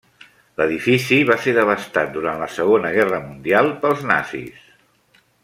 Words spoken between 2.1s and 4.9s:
durant la Segona Guerra Mundial pels nazis.